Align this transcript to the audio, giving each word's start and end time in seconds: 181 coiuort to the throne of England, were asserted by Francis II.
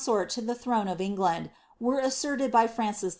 181 0.01 0.01
coiuort 0.25 0.33
to 0.33 0.41
the 0.41 0.55
throne 0.59 0.87
of 0.87 0.99
England, 0.99 1.51
were 1.79 1.99
asserted 1.99 2.49
by 2.51 2.65
Francis 2.65 3.03
II. 3.03 3.09